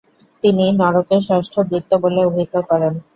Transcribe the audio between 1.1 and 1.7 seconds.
ষষ্ঠ